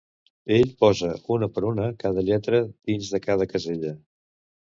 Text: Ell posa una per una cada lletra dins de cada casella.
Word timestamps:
Ell 0.53 0.69
posa 0.83 1.09
una 1.35 1.49
per 1.57 1.63
una 1.73 1.89
cada 2.05 2.23
lletra 2.29 2.63
dins 2.89 3.13
de 3.17 3.23
cada 3.29 3.49
casella. 3.55 3.93